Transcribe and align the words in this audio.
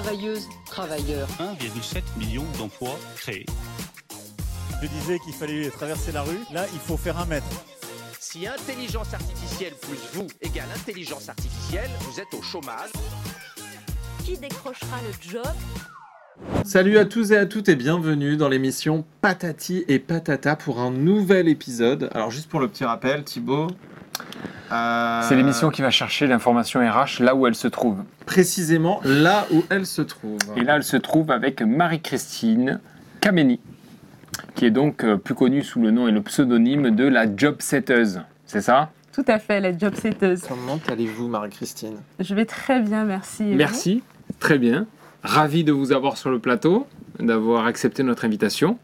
travailleuses, 0.00 0.48
travailleurs. 0.64 1.28
1,7 1.38 2.02
million 2.18 2.44
d'emplois 2.58 2.98
créés. 3.16 3.44
Je 4.82 4.88
disais 4.88 5.18
qu'il 5.18 5.34
fallait 5.34 5.68
traverser 5.68 6.12
la 6.12 6.22
rue. 6.22 6.38
Là, 6.52 6.64
il 6.72 6.78
faut 6.78 6.96
faire 6.96 7.18
un 7.18 7.26
mètre. 7.26 7.46
Si 8.18 8.46
intelligence 8.46 9.12
artificielle 9.12 9.74
plus 9.82 9.98
vous 10.14 10.26
égale 10.40 10.68
intelligence 10.74 11.28
artificielle, 11.28 11.90
vous 12.00 12.18
êtes 12.18 12.32
au 12.32 12.40
chômage. 12.40 12.90
Qui 14.24 14.38
décrochera 14.38 14.96
le 15.06 15.30
job? 15.30 15.44
Salut 16.64 16.96
à 16.96 17.04
tous 17.04 17.32
et 17.32 17.36
à 17.36 17.44
toutes 17.44 17.68
et 17.68 17.76
bienvenue 17.76 18.38
dans 18.38 18.48
l'émission 18.48 19.04
Patati 19.20 19.84
et 19.88 19.98
Patata 19.98 20.56
pour 20.56 20.80
un 20.80 20.90
nouvel 20.90 21.46
épisode. 21.46 22.08
Alors 22.14 22.30
juste 22.30 22.48
pour 22.48 22.60
le 22.60 22.68
petit 22.68 22.84
rappel, 22.84 23.22
Thibaut. 23.24 23.66
Euh, 24.72 25.20
C'est 25.22 25.36
l'émission 25.36 25.70
qui 25.70 25.82
va 25.82 25.90
chercher 25.90 26.26
l'information 26.26 26.80
RH 26.80 27.22
là 27.22 27.34
où 27.34 27.46
elle 27.46 27.54
se 27.54 27.68
trouve. 27.68 27.98
Précisément 28.26 29.00
là 29.04 29.46
où 29.52 29.64
elle 29.70 29.86
se 29.86 30.02
trouve. 30.02 30.38
Et 30.56 30.60
là, 30.60 30.76
elle 30.76 30.84
se 30.84 30.96
trouve 30.96 31.30
avec 31.30 31.62
Marie-Christine 31.62 32.80
Kameni, 33.20 33.60
qui 34.54 34.66
est 34.66 34.70
donc 34.70 35.04
euh, 35.04 35.16
plus 35.16 35.34
connue 35.34 35.62
sous 35.62 35.80
le 35.80 35.90
nom 35.90 36.08
et 36.08 36.12
le 36.12 36.22
pseudonyme 36.22 36.90
de 36.94 37.04
la 37.04 37.34
job 37.34 37.56
setteuse. 37.60 38.22
C'est 38.46 38.62
ça? 38.62 38.90
Tout 39.12 39.24
à 39.26 39.38
fait, 39.38 39.60
la 39.60 39.76
job 39.76 39.94
setteuse. 39.94 40.42
Comment 40.48 40.78
allez-vous 40.88 41.28
Marie-Christine? 41.28 41.96
Je 42.20 42.34
vais 42.34 42.44
très 42.44 42.80
bien, 42.80 43.04
merci. 43.04 43.42
Merci, 43.42 44.02
très 44.38 44.58
bien. 44.58 44.86
Ravi 45.22 45.64
de 45.64 45.72
vous 45.72 45.92
avoir 45.92 46.16
sur 46.16 46.30
le 46.30 46.38
plateau, 46.38 46.86
d'avoir 47.18 47.66
accepté 47.66 48.02
notre 48.02 48.24
invitation. 48.24 48.78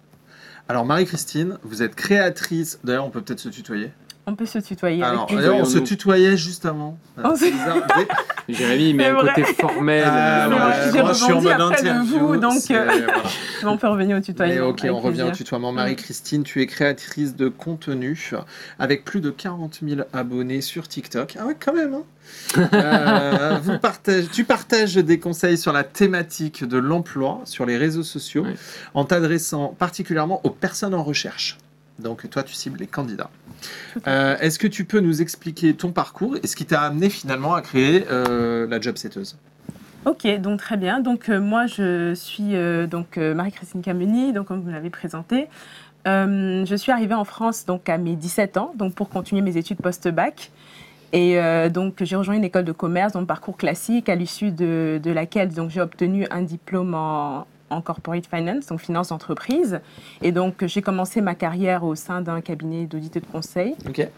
Alors 0.69 0.85
Marie-Christine, 0.85 1.59
vous 1.63 1.83
êtes 1.83 1.95
créatrice. 1.95 2.81
D'ailleurs, 2.83 3.07
on 3.07 3.11
peut 3.11 3.21
peut-être 3.21 3.39
se 3.39 3.49
tutoyer. 3.49 3.93
On 4.29 4.35
peut 4.35 4.45
se 4.47 4.59
tutoyer. 4.59 5.05
avec 5.05 5.31
Alors, 5.31 5.61
on 5.61 5.65
se 5.65 5.79
tutoyait 5.79 6.37
juste 6.37 6.67
avant. 6.67 6.99
On 7.23 7.37
se- 7.37 7.45
Jérémy, 8.49 8.91
il 8.91 8.97
met 8.97 9.05
C'est 9.05 9.11
un 9.11 9.15
vrai. 9.15 9.33
côté 9.35 9.55
formel. 9.55 10.05
Ah, 10.05 10.47
euh, 10.47 10.51
ouais, 10.93 11.03
moi, 11.03 11.13
je 11.13 11.19
suis 11.25 11.33
en 11.33 11.41
mode 11.43 11.61
interview, 11.61 12.37
donc, 12.37 12.71
euh, 12.71 12.85
voilà. 13.05 13.23
on 13.65 13.77
peut 13.77 13.87
revenir 13.87 14.17
au 14.17 14.21
tutoiement. 14.21 14.53
Mais 14.53 14.61
ok, 14.61 14.87
on 14.91 14.99
revient 14.99 15.23
au 15.23 15.31
tutoiement. 15.31 15.71
Marie-Christine, 15.71 16.43
tu 16.43 16.61
es 16.61 16.67
créatrice 16.67 17.37
de 17.37 17.49
contenu 17.49 18.19
avec 18.81 19.05
plus 19.05 19.21
de 19.21 19.31
40 19.31 19.79
000 19.87 20.01
abonnés 20.13 20.61
sur 20.61 20.89
TikTok. 20.89 21.37
Ah 21.41 21.47
ouais, 21.47 21.57
quand 21.59 21.73
même. 21.73 21.95
hein. 21.95 22.69
Euh, 22.73 23.59
vous 23.63 23.75
tu 24.33 24.43
partages 24.43 24.97
des 24.97 25.21
conseils 25.21 25.57
sur 25.59 25.73
la 25.73 25.85
thématique 25.85 26.65
de 26.65 26.79
l'emploi 26.79 27.43
sur 27.45 27.65
les 27.65 27.77
réseaux 27.77 28.03
sociaux 28.03 28.43
Ouais. 28.43 28.55
en 28.95 29.05
t'adressant 29.05 29.69
particulièrement 29.79 30.41
aux 30.45 30.51
personnes 30.51 30.95
en 30.95 31.05
recherche. 31.05 31.59
Donc 31.99 32.29
toi, 32.29 32.43
tu 32.43 32.55
cibles 32.55 32.79
les 32.79 32.87
candidats. 32.87 33.31
Euh, 34.07 34.37
Est-ce 34.39 34.59
que 34.59 34.67
tu 34.67 34.85
peux 34.85 35.01
nous 35.01 35.23
expliquer 35.23 35.75
ton 35.75 35.93
parcours 35.93 36.37
et 36.43 36.47
ce 36.47 36.57
qui 36.57 36.67
t'a 36.67 36.83
amené 36.83 37.09
finalement 37.09 37.55
à 37.55 37.63
créer 37.63 38.05
euh, 38.11 38.67
la 38.69 38.81
job 38.81 38.97
setteuse? 38.97 39.37
Ok, 40.05 40.27
donc 40.41 40.61
très 40.61 40.77
bien. 40.77 41.01
Donc 41.01 41.29
euh, 41.29 41.41
moi, 41.41 41.67
je 41.67 42.15
suis 42.15 42.53
donc 42.89 43.17
Marie-Christine 43.17 43.83
Cameni, 43.83 44.33
donc 44.33 44.47
comme 44.47 44.61
vous 44.61 44.71
l'avez 44.71 44.91
présenté. 44.91 45.49
Je 46.05 46.75
suis 46.77 46.93
arrivée 46.93 47.15
en 47.15 47.25
France 47.25 47.67
donc 47.67 47.89
à 47.89 47.99
mes 47.99 48.15
17 48.15 48.59
ans, 48.59 48.73
donc 48.77 48.95
pour 48.95 49.09
continuer 49.09 49.43
mes 49.43 49.57
études 49.57 49.79
post-bac. 49.79 50.51
Et 51.13 51.39
donc 51.71 52.03
j'ai 52.03 52.15
rejoint 52.15 52.35
une 52.35 52.45
école 52.45 52.65
de 52.65 52.73
commerce, 52.73 53.15
donc 53.15 53.27
parcours 53.27 53.57
classique, 53.57 54.09
à 54.09 54.15
l'issue 54.15 54.53
de, 54.53 55.01
laquelle 55.07 55.51
j'ai 55.69 55.81
obtenu 55.81 56.27
un 56.31 56.43
diplôme 56.43 56.95
en, 56.95 57.47
en 57.71 57.81
corporate 57.81 58.27
finance, 58.27 58.67
donc 58.67 58.81
finance 58.81 59.09
d'entreprise. 59.09 59.81
Et 60.23 60.33
donc 60.33 60.65
j'ai 60.67 60.83
commencé 60.83 61.21
ma 61.21 61.35
carrière 61.35 61.85
au 61.85 61.95
sein 61.95 62.21
d'un 62.21 62.41
cabinet 62.41 62.87
d'audit 62.87 63.17
et 63.17 63.21
de 63.21 63.27
conseil 63.27 63.75
Ok. 63.89 64.09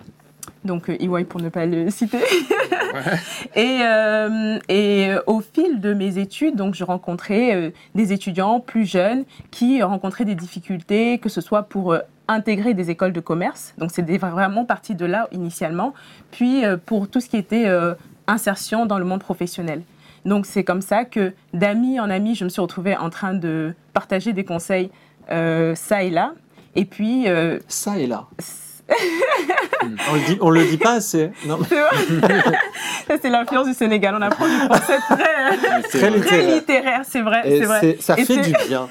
donc 0.65 0.91
euh, 0.91 0.97
EY 1.01 1.25
pour 1.25 1.41
ne 1.41 1.49
pas 1.49 1.67
le 1.67 1.91
citer. 1.91 2.19
et, 3.55 3.79
euh, 3.83 4.59
et 4.69 5.11
euh, 5.11 5.21
au 5.27 5.41
fil 5.41 5.81
de 5.81 5.95
mes 5.95 6.19
études, 6.19 6.57
donc 6.57 6.75
je 6.75 6.85
rencontrais 6.85 7.55
euh, 7.55 7.71
des 7.95 8.13
étudiants 8.13 8.61
plus 8.61 8.87
jeunes 8.87 9.25
qui 9.51 9.83
rencontraient 9.83 10.25
des 10.25 10.35
difficultés, 10.35 11.19
que 11.19 11.29
ce 11.29 11.41
soit 11.41 11.65
pour 11.65 11.93
euh, 11.93 12.01
intégrer 12.29 12.75
des 12.75 12.91
écoles 12.91 13.13
de 13.13 13.21
commerce. 13.21 13.75
Donc 13.79 13.91
c'est 13.93 14.03
vraiment 14.19 14.65
parti 14.67 14.95
de 14.95 15.07
là 15.07 15.29
initialement. 15.33 15.95
Puis 16.31 16.63
pour 16.85 17.09
tout 17.09 17.21
ce 17.23 17.29
qui 17.31 17.39
était 17.39 17.67
insertion 18.27 18.85
dans 18.85 18.99
le 18.99 19.07
monde 19.07 19.21
professionnel. 19.21 19.81
Donc 20.25 20.47
c'est 20.47 20.65
comme 20.65 20.83
ça 20.83 21.05
que 21.05 21.33
d'ami 21.55 21.99
en 22.01 22.11
ami, 22.11 22.35
je 22.35 22.45
me 22.45 22.49
suis 22.49 22.61
retrouvée 22.61 22.97
en 22.97 23.11
train 23.11 23.35
de 23.35 23.75
partager 23.93 24.33
des 24.33 24.45
conseils 24.45 24.91
euh, 25.31 25.75
ça 25.75 26.03
et 26.03 26.11
là. 26.11 26.33
Et 26.75 26.85
puis 26.85 27.29
euh, 27.29 27.59
Ça 27.69 27.99
et 27.99 28.07
là. 28.07 28.27
on, 30.11 30.15
le 30.15 30.21
dit, 30.27 30.39
on 30.41 30.51
le 30.51 30.65
dit 30.65 30.79
pas 30.79 30.93
assez. 30.95 31.31
Non, 31.47 31.59
C'est 31.69 31.75
vrai. 31.81 32.43
Ça, 33.07 33.15
c'est 33.21 33.31
l'influence 33.31 33.67
du 33.67 33.75
Sénégal. 33.75 34.15
On 34.19 34.23
apprend 34.23 34.47
du 34.47 34.55
français 34.67 34.99
très, 35.09 35.83
c'est 35.91 35.99
Très 35.99 36.11
vrai. 36.11 36.55
littéraire. 36.55 37.01
c'est 37.05 37.21
vrai. 37.23 37.61
Vrai. 37.61 37.81
c'est- 37.81 38.03
ça 38.03 38.19
Et 38.19 38.25
fait 38.25 38.39
du 38.39 38.53
bien. 38.69 38.89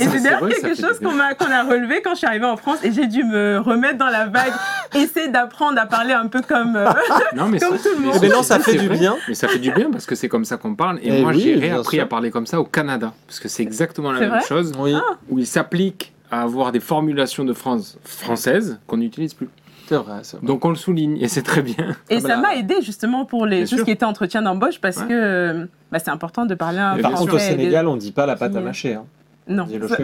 Et 0.00 0.08
c'est 0.08 0.22
d'ailleurs 0.22 0.48
quelque 0.48 0.74
chose 0.74 0.98
qu'on 0.98 1.18
a 1.20 1.62
relevé 1.64 2.00
quand 2.02 2.12
je 2.12 2.18
suis 2.18 2.26
arrivée 2.26 2.46
en 2.46 2.56
France 2.56 2.78
et 2.82 2.92
j'ai 2.92 3.06
dû 3.06 3.22
me 3.24 3.58
remettre 3.58 3.98
dans 3.98 4.08
la 4.08 4.26
vague, 4.26 4.52
essayer 4.94 5.28
d'apprendre 5.28 5.78
à 5.80 5.86
parler 5.86 6.12
un 6.12 6.26
peu 6.26 6.40
comme. 6.40 6.76
euh, 6.76 6.88
Non, 7.36 7.46
mais 7.46 7.58
Comme 7.58 7.76
ça- 7.78 7.82
tout 7.90 7.96
le 7.96 8.04
monde. 8.06 8.14
mais 8.20 8.28
Mais 8.28 8.34
non, 8.34 8.42
ça 8.42 8.58
fait 8.58 8.76
du 8.76 8.88
vrai. 8.88 8.98
bien. 8.98 9.16
Mais 9.28 9.34
ça 9.34 9.46
fait 9.48 9.58
du 9.58 9.70
bien 9.72 9.90
parce 9.90 10.06
que 10.06 10.14
c'est 10.14 10.28
comme 10.28 10.44
ça 10.44 10.56
qu'on 10.56 10.74
parle. 10.74 10.98
Et 11.02 11.08
Eh 11.10 11.20
moi, 11.22 11.32
oui, 11.32 11.40
j'ai 11.40 11.54
réappris 11.56 12.00
à 12.00 12.06
parler 12.06 12.30
comme 12.30 12.46
ça 12.46 12.60
au 12.60 12.64
Canada. 12.64 13.12
Parce 13.26 13.40
que 13.40 13.48
c'est 13.48 13.62
exactement 13.62 14.12
la 14.12 14.20
même 14.20 14.40
chose. 14.42 14.72
Oui, 14.78 14.94
Où 15.28 15.38
il 15.38 15.46
s'applique 15.46 16.12
à 16.30 16.42
avoir 16.42 16.72
des 16.72 16.80
formulations 16.80 17.44
de 17.44 17.52
France 17.52 17.98
françaises 18.04 18.78
qu'on 18.86 18.96
n'utilise 18.98 19.34
plus. 19.34 19.48
c'est 19.88 19.96
vrai. 19.96 20.22
Donc 20.42 20.64
on 20.64 20.68
le 20.70 20.76
souligne 20.76 21.16
et 21.20 21.26
c'est 21.26 21.42
très 21.42 21.62
bien. 21.62 21.96
Et 22.08 22.16
Ah 22.18 22.20
ça 22.20 22.36
m'a 22.36 22.54
aidé 22.54 22.76
justement 22.82 23.24
pour 23.24 23.46
les, 23.46 23.64
Bien 23.64 23.66
tout 23.66 23.78
ce 23.78 23.82
qui 23.82 23.90
était 23.90 24.04
entretien 24.04 24.40
d'embauche 24.42 24.80
parce 24.80 24.98
Ouais. 24.98 25.08
que 25.08 25.68
bah, 25.90 25.98
c'est 25.98 26.10
important 26.10 26.46
de 26.46 26.54
parler 26.54 26.78
un 26.78 26.94
Mais 26.94 27.02
Par 27.02 27.14
contre, 27.14 27.34
au. 27.34 27.38
Sénégal, 27.38 27.88
on 27.88 27.96
dit 27.96 28.12
pas 28.12 28.26
la 28.26 28.36
pâte 28.36 28.54
à 28.54 28.60
mâcher. 28.60 28.94
Hein. 28.94 29.04
Non, 29.48 29.66
le 29.70 29.88
ça, 29.88 29.96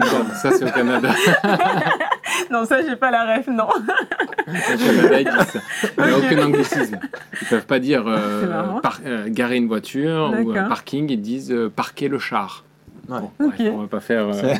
c'est 0.51 0.63
au 0.65 0.71
Canada. 0.71 1.09
non, 2.51 2.65
ça, 2.65 2.81
j'ai 2.81 2.95
pas 2.95 3.11
la 3.11 3.35
ref, 3.37 3.47
non. 3.47 3.67
Au 3.67 4.77
Canada, 4.77 5.21
ils 5.21 5.25
disent 5.25 5.51
ça. 5.53 5.59
Il 5.99 6.03
n'y 6.05 6.11
a 6.11 6.17
aucun 6.17 6.45
anglicisme. 6.45 6.99
Ils 7.41 7.47
peuvent 7.47 7.65
pas 7.65 7.79
dire 7.79 8.03
euh, 8.07 8.79
par- 8.81 8.99
euh, 9.05 9.25
garer 9.29 9.55
une 9.57 9.67
voiture 9.67 10.31
ou 10.33 10.51
un 10.51 10.53
D'accord. 10.53 10.69
parking. 10.69 11.09
Ils 11.09 11.21
disent 11.21 11.51
euh, 11.51 11.69
parquer 11.73 12.07
le 12.09 12.19
char. 12.19 12.63
Ouais. 13.09 13.19
Bon, 13.21 13.31
bref, 13.39 13.59
Ok. 13.59 13.65
on 13.73 13.77
va 13.81 13.87
pas 13.87 13.99
faire. 13.99 14.27
euh, 14.27 14.53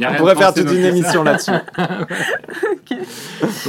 On 0.10 0.14
pourrait 0.16 0.34
faire 0.36 0.52
toute 0.52 0.70
une 0.70 0.84
émission 0.84 1.22
là-dessus. 1.24 1.50
Donc, 2.90 2.98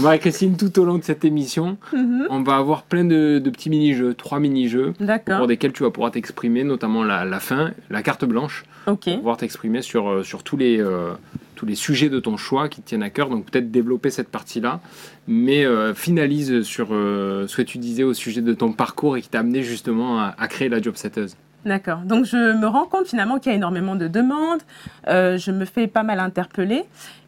Marie-Christine, 0.02 0.58
tout 0.58 0.78
au 0.80 0.86
long 0.86 0.98
de 0.98 1.04
cette 1.04 1.24
émission, 1.26 1.78
Mhm. 1.94 2.28
on 2.30 2.42
va 2.44 2.58
avoir 2.58 2.84
plein 2.84 3.06
de, 3.06 3.40
de 3.40 3.50
petits 3.50 3.70
mini-jeux, 3.70 4.14
trois 4.14 4.40
mini-jeux, 4.40 4.94
D'accord. 5.00 5.38
pour 5.40 5.48
desquels 5.48 5.72
tu 5.74 5.84
vas 5.84 5.92
pouvoir 5.92 6.12
t'exprimer, 6.12 6.64
notamment 6.64 7.04
la, 7.04 7.26
la 7.26 7.40
fin, 7.40 7.72
la 7.90 8.02
carte 8.04 8.26
blanche, 8.26 8.66
Ok. 8.88 9.04
pour 9.06 9.16
pouvoir 9.18 9.38
t'exprimer 9.38 9.82
sur, 9.82 10.10
euh, 10.10 10.24
sur 10.24 10.44
tous, 10.44 10.58
les, 10.58 10.80
euh, 10.80 11.12
tous 11.56 11.66
les 11.66 11.76
sujets 11.76 12.10
de 12.10 12.20
ton 12.20 12.38
choix 12.38 12.68
qui 12.70 12.82
te 12.82 12.88
tiennent 12.90 13.04
à 13.04 13.10
cœur. 13.10 13.30
Donc 13.30 13.46
peut-être 13.50 13.72
développer 13.72 14.10
cette 14.10 14.30
partie-là, 14.30 14.80
mais 15.28 15.66
euh, 15.66 15.94
finalise 15.94 16.62
sur 16.64 16.90
euh, 16.92 17.48
ce 17.48 17.56
que 17.58 17.62
tu 17.62 17.78
disais 17.78 18.04
au 18.04 18.14
sujet 18.14 18.42
de 18.42 18.54
ton 18.54 18.74
parcours 18.74 19.16
et 19.18 19.22
qui 19.22 19.30
t'a 19.30 19.40
amené 19.40 19.64
justement 19.64 20.20
à, 20.20 20.36
à 20.38 20.48
créer 20.48 20.70
la 20.70 20.82
job 20.82 20.96
setteuse. 20.96 21.36
D'accord. 21.66 22.00
Donc 22.00 22.26
je 22.26 22.38
me 22.58 22.68
rends 22.68 22.86
compte 22.86 23.08
finalement 23.08 23.40
qu'il 23.40 23.52
y 23.52 23.54
a 23.54 23.58
énormément 23.58 23.96
de 23.96 24.08
demandes. 24.08 24.62
Euh, 25.08 25.38
je 25.38 25.52
me 25.52 25.66
fais 25.66 25.88
pas 25.88 26.04
mal 26.04 26.20
interpeller. 26.20 26.84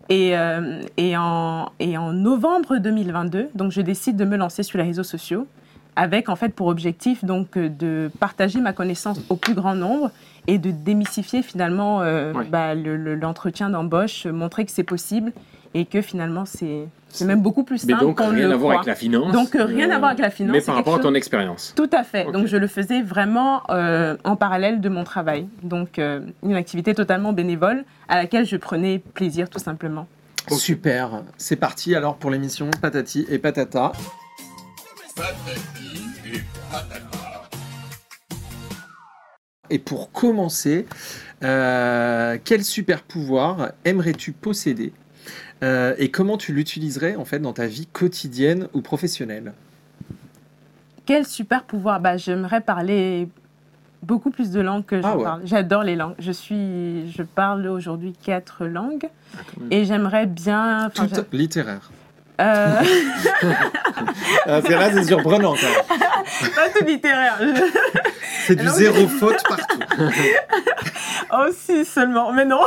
Et, 0.10 0.38
euh, 0.38 0.82
et, 0.96 1.18
en, 1.18 1.70
et 1.80 1.98
en 1.98 2.14
novembre 2.14 2.78
2022, 2.78 3.50
donc 3.56 3.72
je 3.74 3.82
décide 3.82 4.16
de 4.16 4.24
me 4.24 4.38
lancer 4.38 4.64
sur 4.64 4.78
les 4.78 4.86
réseaux 4.86 5.04
sociaux 5.04 5.48
avec 5.98 6.30
en 6.30 6.36
fait 6.38 6.50
pour 6.50 6.68
objectif 6.68 7.26
donc 7.26 7.58
de 7.58 8.10
partager 8.20 8.62
ma 8.62 8.72
connaissance 8.72 9.20
au 9.30 9.36
plus 9.36 9.56
grand 9.56 9.74
nombre 9.76 10.12
et 10.46 10.60
de 10.60 10.70
démystifier 10.72 11.42
finalement 11.42 12.02
euh, 12.04 12.32
bah, 12.50 12.74
le- 12.76 12.96
le- 12.96 13.16
l'entretien 13.16 13.70
d'embauche, 13.72 14.28
montrer 14.28 14.64
que 14.66 14.72
c'est 14.72 14.84
possible 14.84 15.34
et 15.78 15.86
que 15.86 16.02
finalement 16.02 16.46
c'est 16.46 16.88
c'est 17.10 17.26
même 17.26 17.42
beaucoup 17.42 17.64
plus 17.64 17.86
Mais 17.86 17.94
simple 17.94 18.04
donc 18.04 18.18
qu'on 18.18 18.30
rien 18.30 18.48
le 18.48 18.54
à 18.54 18.58
voir 18.58 18.60
croit. 18.60 18.74
avec 18.76 18.88
la 18.88 18.96
finance. 18.96 19.32
Donc, 19.32 19.56
euh, 19.56 19.64
rien 19.64 19.90
à 19.92 19.98
voir 19.98 20.10
avec 20.12 20.20
la 20.20 20.30
finance, 20.30 20.54
Mais 20.54 20.62
par 20.62 20.76
rapport 20.76 20.96
à 20.96 21.00
ton 21.00 21.14
expérience. 21.14 21.74
Tout 21.76 21.90
à 21.94 22.04
fait. 22.04 22.30
Donc 22.32 22.48
je 22.48 22.58
le 22.58 22.68
faisais 22.68 23.02
vraiment 23.02 23.62
euh, 23.70 24.18
en 24.24 24.36
parallèle 24.36 24.82
de 24.82 24.90
mon 24.90 25.04
travail. 25.04 25.48
Donc 25.64 26.00
euh, 26.00 26.20
une 26.44 26.56
activité 26.56 26.94
totalement 26.94 27.32
bénévole 27.32 27.86
à 28.10 28.18
laquelle 28.18 28.46
je 28.46 28.58
prenais 28.58 29.00
plaisir 29.00 29.50
tout 29.50 29.60
simplement. 29.60 30.08
Super. 30.52 31.24
C'est 31.38 31.56
parti 31.56 31.96
alors 31.96 32.18
pour 32.18 32.30
l'émission 32.30 32.70
Patati 32.82 33.26
et 33.30 33.38
Patata. 33.38 33.94
Et 39.70 39.80
pour 39.80 40.12
commencer, 40.12 40.86
euh, 41.44 42.38
quel 42.44 42.64
super 42.64 43.02
pouvoir 43.04 43.72
aimerais-tu 43.86 44.32
posséder? 44.32 44.94
Euh, 45.64 45.96
et 45.98 46.12
comment 46.12 46.38
tu 46.38 46.54
l'utiliserais 46.54 47.16
en 47.16 47.26
fait 47.26 47.40
dans 47.40 47.54
ta 47.54 47.66
vie 47.68 47.88
quotidienne 47.88 48.68
ou 48.74 48.82
professionnelle? 48.82 49.54
Quel 51.06 51.26
super 51.26 51.64
pouvoir 51.64 52.00
bah, 52.00 52.18
J'aimerais 52.18 52.62
parler 52.62 53.28
beaucoup 54.04 54.30
plus 54.30 54.52
de 54.52 54.62
langues 54.62 54.86
que 54.86 54.98
je 55.02 55.06
Ah 55.08 55.18
ouais. 55.18 55.24
parle. 55.24 55.42
J'adore 55.46 55.84
les 55.84 55.96
langues. 55.96 56.16
Je, 56.20 56.32
suis, 56.32 57.12
je 57.12 57.24
parle 57.24 57.66
aujourd'hui 57.68 58.14
quatre 58.24 58.66
langues 58.66 59.10
et 59.72 59.86
j'aimerais 59.86 60.26
bien... 60.28 60.90
littéraires. 61.34 61.90
Euh, 62.40 62.76
Ah, 64.46 64.62
c'est 64.64 64.76
là, 64.76 64.92
c'est 64.94 65.04
surprenant 65.06 65.56
quand 65.56 65.68
même. 65.68 66.52
pas 66.54 66.70
tout 66.70 66.86
littéraire. 66.86 67.38
je- 67.42 67.64
C'est 68.46 68.56
du 68.56 68.62
Alors, 68.62 68.76
zéro 68.76 69.08
faute 69.08 69.42
partout. 69.48 69.80
Oh 71.34 71.48
si 71.54 71.84
seulement, 71.84 72.32
mais 72.32 72.46
non. 72.46 72.62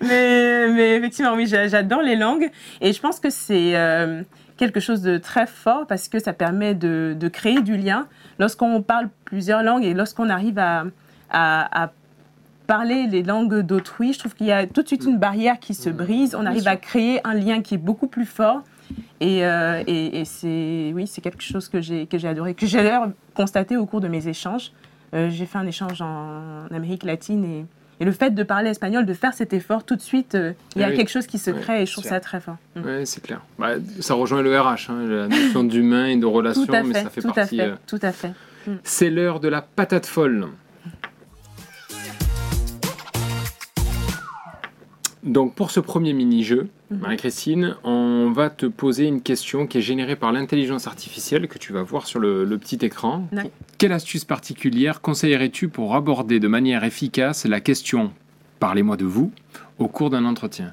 Mais, 0.00 0.68
mais 0.72 0.96
effectivement, 0.96 1.34
oui, 1.34 1.46
j'a- 1.46 1.68
j'adore 1.68 2.02
les 2.02 2.16
langues 2.16 2.50
et 2.80 2.92
je 2.92 3.00
pense 3.00 3.20
que 3.20 3.30
c'est 3.30 3.76
euh, 3.76 4.22
quelque 4.56 4.80
chose 4.80 5.02
de 5.02 5.18
très 5.18 5.46
fort 5.46 5.86
parce 5.86 6.08
que 6.08 6.18
ça 6.18 6.32
permet 6.32 6.74
de, 6.74 7.16
de 7.18 7.28
créer 7.28 7.60
du 7.62 7.76
lien. 7.76 8.06
Lorsqu'on 8.38 8.82
parle 8.82 9.08
plusieurs 9.24 9.62
langues 9.62 9.84
et 9.84 9.94
lorsqu'on 9.94 10.28
arrive 10.30 10.58
à, 10.58 10.84
à, 11.30 11.84
à 11.84 11.92
parler 12.66 13.06
les 13.06 13.22
langues 13.22 13.60
d'autrui, 13.60 14.12
je 14.12 14.18
trouve 14.18 14.34
qu'il 14.34 14.46
y 14.48 14.52
a 14.52 14.66
tout 14.66 14.82
de 14.82 14.86
suite 14.88 15.04
une 15.04 15.18
barrière 15.18 15.58
qui 15.60 15.72
se 15.74 15.88
brise. 15.88 16.34
On 16.34 16.44
arrive 16.46 16.66
à 16.68 16.76
créer 16.76 17.20
un 17.24 17.34
lien 17.34 17.62
qui 17.62 17.74
est 17.74 17.78
beaucoup 17.78 18.08
plus 18.08 18.26
fort. 18.26 18.62
Et, 19.20 19.44
euh, 19.44 19.82
et, 19.86 20.20
et 20.20 20.24
c'est 20.24 20.92
oui, 20.94 21.06
c'est 21.08 21.20
quelque 21.20 21.42
chose 21.42 21.68
que 21.68 21.80
j'ai 21.80 22.06
que 22.06 22.18
j'ai 22.18 22.28
adoré, 22.28 22.54
que 22.54 22.66
j'ai 22.66 22.78
d'ailleurs 22.78 23.08
constaté 23.34 23.76
au 23.76 23.84
cours 23.84 24.00
de 24.00 24.06
mes 24.08 24.28
échanges. 24.28 24.70
Euh, 25.14 25.28
j'ai 25.30 25.44
fait 25.46 25.58
un 25.58 25.66
échange 25.66 26.00
en 26.02 26.66
Amérique 26.72 27.02
latine 27.02 27.44
et, 27.44 27.64
et 28.00 28.04
le 28.04 28.12
fait 28.12 28.30
de 28.30 28.42
parler 28.42 28.70
espagnol, 28.70 29.06
de 29.06 29.14
faire 29.14 29.32
cet 29.34 29.52
effort 29.52 29.84
tout 29.84 29.96
de 29.96 30.00
suite, 30.02 30.34
euh, 30.34 30.52
il 30.74 30.80
y 30.80 30.84
a 30.84 30.88
Ah 30.88 30.90
oui. 30.90 30.96
quelque 30.96 31.08
chose 31.10 31.26
qui 31.26 31.38
se 31.38 31.50
Ouais, 31.50 31.60
crée 31.60 31.82
et 31.82 31.86
je 31.86 31.92
trouve 31.92 32.04
ça 32.04 32.20
très 32.20 32.40
fort. 32.40 32.56
Mm. 32.74 32.80
Ouais, 32.84 33.06
c'est 33.06 33.22
clair. 33.22 33.40
Bah, 33.58 33.70
ça 34.00 34.14
rejoint 34.14 34.42
le 34.42 34.58
RH, 34.60 34.90
hein, 34.90 35.06
la 35.08 35.28
notion 35.28 35.64
d'humain 35.64 36.06
et 36.06 36.16
de 36.16 36.26
relation, 36.26 36.66
Tout 36.66 36.74
à 36.74 36.82
mais 36.82 36.92
fait, 36.94 37.02
ça 37.04 37.10
fait 37.10 37.20
tout 37.22 37.28
à 37.30 37.32
partie. 37.32 37.56
fait, 37.56 37.62
euh, 37.62 37.74
tout 37.86 37.98
à 38.02 38.12
fait. 38.12 38.32
C'est 38.82 39.10
l'heure 39.10 39.40
de 39.40 39.48
la 39.48 39.62
patate 39.62 40.06
folle. 40.06 40.48
Donc 45.26 45.54
pour 45.54 45.70
ce 45.72 45.80
premier 45.80 46.12
mini-jeu, 46.12 46.68
Mhm. 46.90 46.98
Marie-Christine, 47.00 47.74
on 47.82 48.30
va 48.32 48.48
te 48.48 48.64
poser 48.66 49.06
une 49.06 49.20
question 49.20 49.66
qui 49.66 49.78
est 49.78 49.82
générée 49.82 50.14
par 50.14 50.30
l'intelligence 50.30 50.86
artificielle 50.86 51.48
que 51.48 51.58
tu 51.58 51.72
vas 51.72 51.82
voir 51.82 52.06
sur 52.06 52.20
le, 52.20 52.44
le 52.44 52.58
petit 52.58 52.78
écran. 52.82 53.26
Ouais. 53.32 53.50
Quelle 53.78 53.90
astuce 53.92 54.24
particulière 54.24 55.00
conseillerais-tu 55.00 55.68
pour 55.68 55.96
aborder 55.96 56.38
de 56.38 56.46
manière 56.46 56.84
efficace 56.84 57.44
la 57.44 57.60
question 57.60 58.12
«Parlez-moi 58.60 58.96
de 58.96 59.04
vous» 59.04 59.32
au 59.80 59.88
cours 59.88 60.10
d'un 60.10 60.24
entretien? 60.24 60.72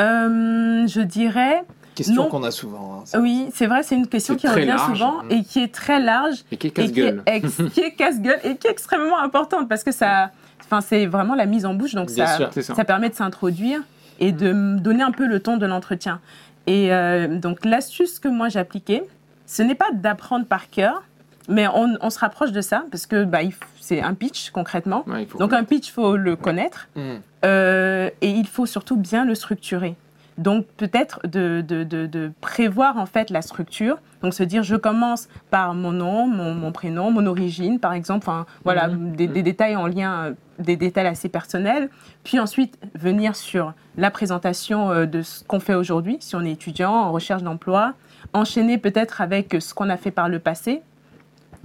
Euh, 0.00 0.86
je 0.88 1.00
dirais, 1.00 1.62
Question 1.94 2.26
qu'on 2.28 2.42
a 2.42 2.50
souvent. 2.50 2.98
hein, 2.98 3.02
ça. 3.04 3.20
oui, 3.20 3.46
c'est 3.54 3.66
vrai, 3.68 3.84
c'est 3.84 3.94
une 3.94 4.08
question 4.08 4.34
qui 4.34 4.48
revient 4.48 4.66
large. 4.66 4.90
souvent 4.98 5.22
Mm. 5.22 5.30
et 5.30 5.44
qui 5.44 5.60
est 5.62 5.72
très 5.72 6.00
large 6.00 6.38
Et 6.50 6.56
qui 6.56 6.66
est 6.66 6.70
et 6.70 6.72
casse-gueule 6.72 7.22
ex- 7.26 7.62
qui 7.72 7.80
est 7.82 7.92
casse-gueule 7.92 8.40
et 8.42 8.56
qui 8.56 8.66
est 8.66 8.70
extrêmement 8.70 9.20
importante 9.20 9.68
parce 9.68 9.84
que 9.84 9.92
ça, 9.92 10.32
enfin, 10.74 10.86
c'est 10.88 11.06
vraiment 11.06 11.34
la 11.34 11.46
mise 11.46 11.66
en 11.66 11.74
bouche, 11.74 11.94
donc 11.94 12.10
ça, 12.10 12.26
sûr. 12.36 12.50
C'est 12.52 12.62
ça. 12.62 12.74
ça 12.74 12.84
permet 12.84 13.08
de 13.08 13.14
s'introduire 13.14 13.80
et 14.20 14.32
de 14.32 14.76
donner 14.78 15.02
un 15.02 15.10
peu 15.10 15.26
le 15.26 15.40
ton 15.40 15.56
de 15.56 15.66
l'entretien. 15.66 16.20
Et 16.66 16.92
euh, 16.92 17.38
donc 17.38 17.64
l'astuce 17.64 18.18
que 18.18 18.28
moi 18.28 18.48
j'appliquais, 18.48 19.04
ce 19.46 19.62
n'est 19.62 19.74
pas 19.74 19.90
d'apprendre 19.92 20.46
par 20.46 20.70
cœur, 20.70 21.02
mais 21.48 21.66
on, 21.68 21.96
on 22.00 22.10
se 22.10 22.18
rapproche 22.18 22.52
de 22.52 22.60
ça 22.62 22.84
parce 22.90 23.06
que 23.06 23.24
bah, 23.24 23.40
c'est 23.80 24.00
un 24.00 24.14
pitch 24.14 24.50
concrètement. 24.50 25.04
Ouais, 25.06 25.26
Donc 25.38 25.52
un 25.52 25.64
pitch, 25.64 25.90
faut 25.92 26.16
le 26.16 26.36
connaître 26.36 26.88
Mm. 26.96 27.00
euh, 27.44 28.10
et 28.22 28.30
il 28.30 28.46
faut 28.46 28.66
surtout 28.66 28.96
bien 28.96 29.24
le 29.24 29.34
structurer. 29.34 29.94
Donc 30.36 30.66
peut-être 30.76 31.20
de, 31.26 31.60
de- 31.60 31.84
de- 31.84 32.06
de 32.06 32.32
prévoir 32.40 32.96
en 32.98 33.06
fait 33.06 33.30
la 33.30 33.40
structure. 33.42 33.98
Donc 34.22 34.34
se 34.34 34.42
dire 34.42 34.62
je 34.62 34.74
commence 34.74 35.28
par 35.50 35.74
mon 35.74 35.92
nom, 35.92 36.26
mon, 36.26 36.54
mon 36.54 36.72
prénom, 36.72 37.10
mon 37.10 37.26
origine 37.26 37.78
par 37.78 37.92
exemple. 37.92 38.24
Enfin 38.26 38.46
voilà 38.64 38.88
des, 38.88 39.26
des 39.28 39.42
détails 39.42 39.76
en 39.76 39.86
lien, 39.86 40.12
euh, 40.24 40.32
des 40.58 40.76
détails 40.76 41.06
assez 41.06 41.28
personnels. 41.28 41.88
Puis 42.24 42.40
ensuite 42.40 42.78
venir 42.94 43.36
sur 43.36 43.74
la 43.96 44.10
présentation 44.10 44.90
euh, 44.90 45.06
de 45.06 45.22
ce 45.22 45.44
qu'on 45.44 45.60
fait 45.60 45.74
aujourd'hui, 45.74 46.16
si 46.20 46.34
on 46.34 46.40
est 46.40 46.52
étudiant 46.52 46.92
en 46.92 47.12
recherche 47.12 47.42
d'emploi. 47.42 47.92
Enchaîner 48.32 48.78
peut-être 48.78 49.20
avec 49.20 49.56
ce 49.60 49.72
qu'on 49.74 49.88
a 49.90 49.96
fait 49.96 50.10
par 50.10 50.28
le 50.28 50.40
passé. 50.40 50.82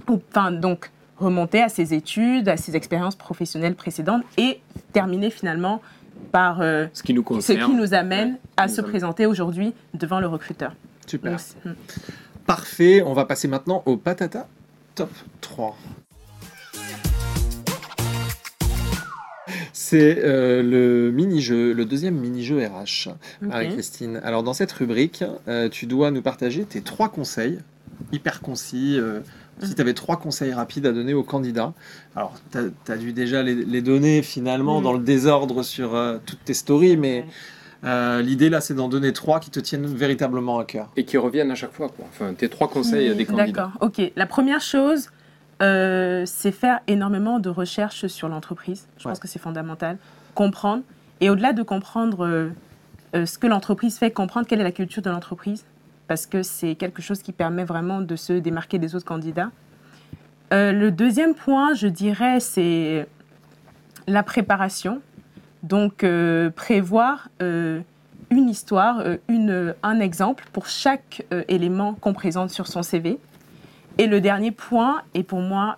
Enfin 0.08 0.52
donc 0.52 0.90
remonter 1.18 1.60
à 1.62 1.68
ses 1.68 1.92
études, 1.92 2.48
à 2.48 2.56
ses 2.56 2.76
expériences 2.76 3.16
professionnelles 3.16 3.74
précédentes 3.74 4.22
et 4.38 4.60
terminer 4.92 5.30
finalement 5.30 5.82
par 6.32 6.60
euh, 6.60 6.86
Ce 6.92 7.02
qui 7.02 7.14
nous 7.14 7.22
ce 7.22 7.26
concerne. 7.28 7.70
qui 7.70 7.76
nous 7.76 7.94
amène 7.94 8.32
Ouais, 8.32 8.38
à 8.56 8.66
nous 8.66 8.74
se 8.74 8.80
amène. 8.80 8.90
présenter 8.90 9.26
aujourd'hui 9.26 9.72
devant 9.94 10.20
le 10.20 10.26
recruteur. 10.26 10.74
Super. 11.06 11.32
Donc, 11.32 11.40
hmm. 11.64 11.74
Parfait. 12.46 13.02
On 13.02 13.12
va 13.12 13.24
passer 13.24 13.48
maintenant 13.48 13.82
au 13.86 13.96
patata 13.96 14.46
top 14.94 15.10
3. 15.40 15.76
C'est 19.72 20.18
euh, 20.24 20.62
le 20.62 21.10
mini-jeu, 21.10 21.72
le 21.72 21.84
deuxième 21.84 22.14
mini-jeu 22.16 22.64
RH, 22.64 23.08
Marie-Christine. 23.40 24.20
Alors, 24.22 24.42
dans 24.42 24.52
cette 24.52 24.70
rubrique, 24.72 25.24
euh, 25.48 25.68
tu 25.68 25.86
dois 25.86 26.10
nous 26.10 26.22
partager 26.22 26.64
tes 26.64 26.80
trois 26.82 27.08
conseils, 27.08 27.58
hyper 28.12 28.40
concis. 28.40 28.96
euh, 28.98 29.20
si 29.62 29.74
tu 29.74 29.80
avais 29.80 29.94
trois 29.94 30.16
conseils 30.16 30.52
rapides 30.52 30.86
à 30.86 30.92
donner 30.92 31.14
aux 31.14 31.22
candidats. 31.22 31.72
Alors, 32.16 32.34
tu 32.52 32.92
as, 32.92 32.96
dû 32.96 33.12
déjà 33.12 33.42
les, 33.42 33.54
les 33.54 33.82
donner 33.82 34.22
finalement 34.22 34.80
dans 34.80 34.92
le 34.92 34.98
désordre 35.00 35.62
sur 35.62 35.94
euh, 35.94 36.18
toutes 36.24 36.44
tes 36.44 36.54
stories, 36.54 36.96
mais 36.96 37.26
euh, 37.84 38.20
l'idée 38.22 38.50
là, 38.50 38.60
c'est 38.60 38.74
d'en 38.74 38.88
donner 38.88 39.12
trois 39.12 39.40
qui 39.40 39.50
te 39.50 39.60
tiennent 39.60 39.86
véritablement 39.86 40.58
à 40.58 40.64
cœur. 40.64 40.88
Et 40.96 41.04
qui 41.04 41.16
reviennent 41.16 41.50
à 41.50 41.54
chaque 41.54 41.72
fois. 41.72 41.88
Quoi. 41.88 42.06
Enfin, 42.08 42.34
tes 42.34 42.48
trois 42.48 42.68
conseils 42.68 43.08
à 43.10 43.14
des 43.14 43.24
candidats. 43.24 43.46
D'accord, 43.46 43.70
ok. 43.80 44.12
La 44.16 44.26
première 44.26 44.60
chose, 44.60 45.08
euh, 45.62 46.24
c'est 46.26 46.52
faire 46.52 46.80
énormément 46.86 47.38
de 47.38 47.48
recherches 47.50 48.06
sur 48.06 48.28
l'entreprise. 48.28 48.86
Je 48.98 49.04
Ouais. 49.04 49.12
pense 49.12 49.18
que 49.18 49.28
c'est 49.28 49.38
fondamental. 49.38 49.98
Comprendre. 50.34 50.82
Et 51.20 51.28
au-delà 51.30 51.52
de 51.52 51.62
comprendre 51.62 52.24
euh, 52.26 52.48
euh, 53.14 53.26
ce 53.26 53.38
que 53.38 53.46
l'entreprise 53.46 53.98
fait, 53.98 54.10
comprendre 54.10 54.46
quelle 54.46 54.60
est 54.60 54.64
la 54.64 54.72
culture 54.72 55.02
de 55.02 55.10
l'entreprise. 55.10 55.64
Parce 56.10 56.26
que 56.26 56.42
c'est 56.42 56.74
quelque 56.74 57.02
chose 57.02 57.22
qui 57.22 57.30
permet 57.30 57.62
vraiment 57.62 58.00
de 58.00 58.16
se 58.16 58.32
démarquer 58.32 58.80
des 58.80 58.96
autres 58.96 59.04
candidats. 59.04 59.52
Euh, 60.52 60.72
le 60.72 60.90
deuxième 60.90 61.36
point, 61.36 61.72
je 61.74 61.86
dirais, 61.86 62.40
c'est 62.40 63.06
la 64.08 64.24
préparation. 64.24 65.02
Donc, 65.62 66.02
euh, 66.02 66.50
prévoir 66.50 67.28
euh, 67.42 67.78
une 68.28 68.48
histoire, 68.48 69.04
une, 69.28 69.72
un 69.84 70.00
exemple 70.00 70.46
pour 70.52 70.66
chaque 70.66 71.24
élément 71.46 71.94
qu'on 71.94 72.12
présente 72.12 72.50
sur 72.50 72.66
son 72.66 72.82
CV. 72.82 73.20
Et 73.98 74.08
le 74.08 74.20
dernier 74.20 74.50
point, 74.50 75.02
et 75.14 75.22
pour 75.22 75.38
moi, 75.38 75.76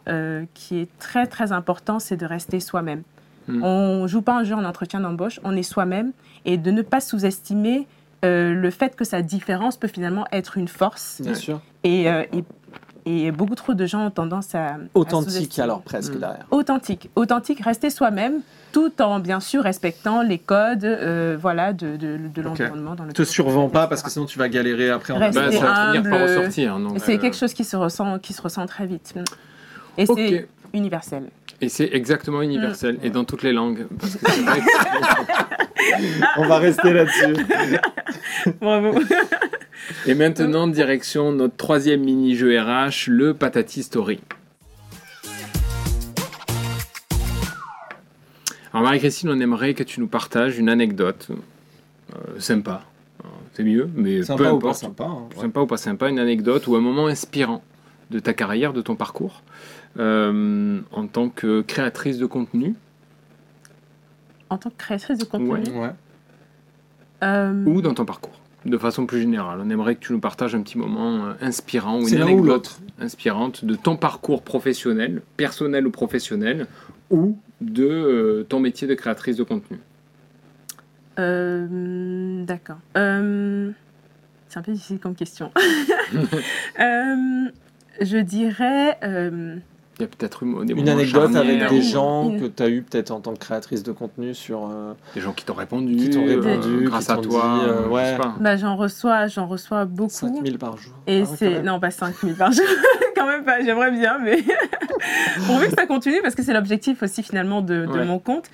qui 0.54 0.78
est 0.78 0.88
très 0.98 1.26
très 1.26 1.52
important, 1.52 1.98
c'est 1.98 2.16
de 2.16 2.24
rester 2.24 2.58
soi-même. 2.58 3.02
Mm. 3.48 3.62
On 3.62 4.06
joue 4.06 4.22
pas 4.22 4.38
un 4.38 4.44
jeu 4.44 4.54
en 4.54 4.64
entretien 4.64 5.00
d'embauche, 5.00 5.40
on 5.44 5.54
est 5.54 5.62
soi-même, 5.62 6.12
et 6.46 6.56
de 6.56 6.70
ne 6.70 6.80
pas 6.80 7.00
sous-estimer 7.00 7.86
euh, 8.24 8.54
le 8.54 8.70
fait 8.70 8.94
que 8.96 9.04
sa 9.04 9.22
différence 9.22 9.76
peut 9.76 9.88
finalement 9.88 10.24
être 10.32 10.56
une 10.56 10.68
force. 10.68 11.20
Bien 11.22 11.34
sûr. 11.34 11.60
Et, 11.84 12.08
euh, 12.10 12.22
et, 12.32 12.44
et 13.26 13.32
beaucoup 13.32 13.56
trop 13.56 13.74
de 13.74 13.84
gens 13.86 14.06
ont 14.06 14.10
tendance 14.10 14.54
à... 14.54 14.76
Authentique 14.94 15.58
alors 15.58 15.82
presque 15.82 16.14
Mm. 16.14 16.18
derrière. 16.20 16.46
Authentique, 16.52 17.10
authentique, 17.16 17.60
rester 17.64 17.90
soi-même, 17.90 18.40
tout 18.72 19.02
en 19.02 19.18
bien 19.18 19.40
sûr 19.40 19.62
respectant 19.64 20.22
les 20.22 20.38
codes, 20.38 20.84
euh, 20.84 21.36
voilà, 21.40 21.72
de, 21.72 21.96
de, 21.96 22.16
de 22.32 22.42
l'environnement 22.42 22.94
dans 22.94 23.04
Ne 23.04 23.10
te 23.12 23.24
survends 23.24 23.68
pas 23.68 23.86
parce 23.88 24.02
que 24.02 24.10
sinon 24.10 24.24
tu 24.26 24.38
vas 24.38 24.48
galérer 24.48 24.90
après 24.90 25.12
en 25.12 25.18
Reste- 25.18 25.34
Bah, 25.34 25.50
ça 25.50 25.58
va 25.66 25.92
finir 25.92 26.02
par 26.10 26.12
humble. 26.12 26.22
ressortir. 26.22 26.78
donc, 26.78 26.98
C'est 27.04 27.16
euh, 27.16 27.18
quelque 27.18 27.36
chose 27.36 27.52
qui 27.54 27.64
se 27.64 27.76
ressent, 27.76 28.18
qui 28.20 28.32
se 28.32 28.40
ressent 28.40 28.64
très 28.66 28.86
vite. 28.86 29.14
Et 29.98 30.06
c'est 30.06 30.48
universel. 30.72 31.24
Et 31.60 31.68
c'est 31.68 31.90
exactement 31.92 32.40
universel 32.42 32.98
et 33.02 33.10
dans 33.10 33.24
toutes 33.24 33.42
les 33.42 33.52
langues. 33.52 33.86
Parce 34.00 34.16
que 34.16 34.30
c'est 34.30 34.40
vrai 34.42 34.60
que- 34.60 34.64
On 36.40 36.46
va 36.46 36.58
rester 36.58 36.92
là-dessus. 36.92 37.34
Bravo. 38.60 38.98
et 40.06 40.14
maintenant, 40.14 40.66
direction 40.68 41.32
notre 41.32 41.56
troisième 41.56 42.00
mini-jeu 42.02 42.58
RH, 42.60 43.08
le 43.08 43.34
Patati 43.34 43.82
Story. 43.82 44.20
Alors 48.72 48.84
Marie-Christine, 48.84 49.28
on 49.30 49.38
aimerait 49.40 49.74
que 49.74 49.82
tu 49.82 50.00
nous 50.00 50.06
partages 50.06 50.58
une 50.58 50.68
anecdote 50.68 51.28
euh, 52.14 52.40
sympa. 52.40 52.84
Euh, 53.22 53.28
C'est 53.52 53.64
mieux, 53.64 53.88
mais 53.94 54.18
peu 54.18 54.22
Sympa 54.24 54.42
ou 54.44 54.58
pas 54.58 54.68
importe. 54.68 54.76
sympa. 54.80 55.04
hein, 55.04 55.28
ouais. 55.36 55.40
Sympa 55.42 55.60
ou 55.60 55.66
pas 55.66 55.76
sympa, 55.76 56.08
une 56.08 56.18
anecdote 56.18 56.66
ou 56.66 56.76
un 56.76 56.80
moment 56.80 57.06
inspirant 57.06 57.62
de 58.10 58.18
ta 58.18 58.32
carrière, 58.32 58.72
de 58.72 58.80
ton 58.82 58.96
parcours 58.96 59.42
euh, 59.98 60.80
en 60.92 61.06
tant 61.06 61.28
que 61.28 61.60
créatrice 61.60 62.16
de 62.16 62.24
contenu 62.26 62.74
En 64.48 64.56
tant 64.56 64.70
que 64.70 64.76
créatrice 64.76 65.18
de 65.18 65.24
contenu, 65.24 65.50
Ouais. 65.50 65.70
Ouais. 65.78 65.90
Euh, 67.22 67.64
ou 67.66 67.80
dans 67.82 67.94
ton 67.94 68.04
parcours 68.04 68.38
de 68.64 68.78
façon 68.78 69.06
plus 69.06 69.20
générale. 69.20 69.58
On 69.60 69.68
aimerait 69.70 69.96
que 69.96 70.00
tu 70.06 70.12
nous 70.12 70.20
partages 70.20 70.54
un 70.54 70.62
petit 70.62 70.78
moment 70.78 71.24
euh, 71.26 71.32
inspirant 71.40 71.98
ou 72.00 72.06
C'est 72.06 72.14
une 72.14 72.20
l'un 72.20 72.26
ou 72.26 72.28
anecdote 72.30 72.46
l'autre. 72.48 72.80
inspirante 73.00 73.64
de 73.64 73.74
ton 73.74 73.96
parcours 73.96 74.42
professionnel, 74.42 75.22
personnel 75.36 75.84
ou 75.86 75.90
professionnel, 75.90 76.66
ou 77.10 77.36
de 77.60 77.84
euh, 77.84 78.42
ton 78.48 78.60
métier 78.60 78.86
de 78.86 78.94
créatrice 78.94 79.36
de 79.36 79.42
contenu. 79.42 79.78
euh, 81.18 82.44
D'accord. 82.44 82.78
Euh, 82.96 83.70
c'est 84.48 84.58
un 84.58 84.62
peu 84.62 84.72
difficile 84.72 84.98
comme 84.98 85.14
question. 85.14 85.50
Euh, 86.80 87.48
je 88.00 88.18
dirais, 88.18 88.98
euh, 89.02 89.56
Il 89.98 90.02
y 90.02 90.04
a 90.04 90.08
peut-être 90.08 90.42
eu 90.42 90.64
des 90.64 90.72
Une 90.72 90.88
anecdote 90.88 91.36
avec 91.36 91.68
des 91.68 91.82
gens 91.82 92.30
que 92.38 92.46
tu 92.46 92.62
as 92.62 92.68
eu 92.68 92.82
peut-être 92.82 93.10
en 93.10 93.20
tant 93.20 93.34
que 93.34 93.38
créatrice 93.38 93.82
de 93.82 93.92
contenu 93.92 94.34
sur. 94.34 94.64
euh, 94.70 94.94
Des 95.14 95.20
gens 95.20 95.32
qui 95.32 95.44
t'ont 95.44 95.54
répondu, 95.54 95.96
Qui 95.96 96.10
t'ont 96.10 96.26
euh, 96.26 96.40
répondu, 96.40 96.84
grâce 96.84 97.06
qui 97.06 97.12
à 97.12 97.16
t'ont 97.16 97.20
toi, 97.22 97.60
dit, 97.62 97.68
euh, 97.68 97.88
ouais. 97.88 98.16
Bah, 98.40 98.56
j'en 98.56 98.76
reçois, 98.76 99.26
j'en 99.26 99.46
reçois 99.46 99.84
beaucoup. 99.84 100.08
5000 100.10 100.58
par 100.58 100.76
jour. 100.78 100.94
Et 101.06 101.22
Ah 101.26 101.30
ouais, 101.30 101.36
c'est. 101.36 101.62
Non, 101.62 101.78
pas 101.78 101.90
5000 101.90 102.34
par 102.34 102.52
jour. 102.52 102.64
quand 103.14 103.26
même 103.26 103.44
pas, 103.44 103.62
j'aimerais 103.62 103.90
bien, 103.90 104.18
mais. 104.18 104.38
Pourvu 105.46 105.66
que 105.68 105.74
ça 105.74 105.86
continue, 105.86 106.22
parce 106.22 106.34
que 106.34 106.42
c'est 106.42 106.54
l'objectif 106.54 107.02
aussi 107.02 107.22
finalement 107.22 107.60
de, 107.60 107.86
de 107.86 107.92
Ouais. 107.92 108.04
mon 108.04 108.18
compte. 108.18 108.46